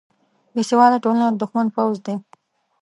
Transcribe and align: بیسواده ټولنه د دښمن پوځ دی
بیسواده 0.53 0.97
ټولنه 1.03 1.25
د 1.29 1.35
دښمن 1.41 1.67
پوځ 1.75 1.95
دی 2.05 2.15